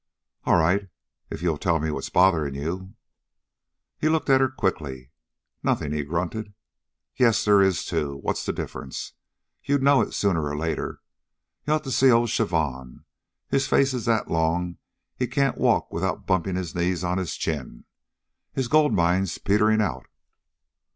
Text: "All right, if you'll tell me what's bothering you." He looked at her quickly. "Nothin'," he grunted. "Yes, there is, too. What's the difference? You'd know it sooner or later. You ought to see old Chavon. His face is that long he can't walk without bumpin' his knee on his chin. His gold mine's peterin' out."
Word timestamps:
"All 0.45 0.55
right, 0.55 0.89
if 1.29 1.43
you'll 1.43 1.59
tell 1.59 1.77
me 1.79 1.91
what's 1.91 2.09
bothering 2.09 2.55
you." 2.55 2.95
He 3.99 4.09
looked 4.09 4.31
at 4.31 4.41
her 4.41 4.49
quickly. 4.49 5.11
"Nothin'," 5.61 5.91
he 5.91 6.01
grunted. 6.01 6.55
"Yes, 7.15 7.45
there 7.45 7.61
is, 7.61 7.85
too. 7.85 8.17
What's 8.23 8.43
the 8.43 8.51
difference? 8.51 9.13
You'd 9.63 9.83
know 9.83 10.01
it 10.01 10.15
sooner 10.15 10.43
or 10.43 10.57
later. 10.57 11.01
You 11.67 11.73
ought 11.73 11.83
to 11.83 11.91
see 11.91 12.09
old 12.09 12.29
Chavon. 12.29 13.05
His 13.49 13.67
face 13.67 13.93
is 13.93 14.05
that 14.05 14.27
long 14.27 14.79
he 15.19 15.27
can't 15.27 15.59
walk 15.59 15.93
without 15.93 16.25
bumpin' 16.25 16.55
his 16.55 16.73
knee 16.73 16.97
on 17.03 17.19
his 17.19 17.35
chin. 17.35 17.85
His 18.53 18.67
gold 18.67 18.93
mine's 18.95 19.37
peterin' 19.37 19.81
out." 19.81 20.07